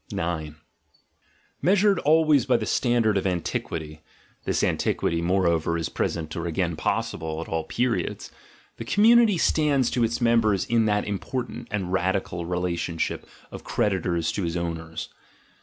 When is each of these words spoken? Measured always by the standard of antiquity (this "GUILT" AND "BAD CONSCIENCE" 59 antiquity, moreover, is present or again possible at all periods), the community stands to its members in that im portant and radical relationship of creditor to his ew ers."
Measured 1.61 1.99
always 1.99 2.47
by 2.47 2.57
the 2.57 2.65
standard 2.65 3.19
of 3.19 3.27
antiquity 3.27 4.01
(this 4.45 4.61
"GUILT" 4.61 4.69
AND 4.71 4.77
"BAD 4.77 4.81
CONSCIENCE" 4.81 4.81
59 4.81 5.13
antiquity, 5.13 5.21
moreover, 5.21 5.77
is 5.77 5.89
present 5.89 6.35
or 6.35 6.47
again 6.47 6.75
possible 6.75 7.39
at 7.39 7.47
all 7.47 7.65
periods), 7.65 8.31
the 8.77 8.83
community 8.83 9.37
stands 9.37 9.91
to 9.91 10.03
its 10.03 10.19
members 10.19 10.65
in 10.65 10.85
that 10.85 11.07
im 11.07 11.19
portant 11.19 11.67
and 11.69 11.93
radical 11.93 12.47
relationship 12.47 13.29
of 13.51 13.63
creditor 13.63 14.19
to 14.19 14.41
his 14.43 14.55
ew 14.55 14.75
ers." 14.79 15.09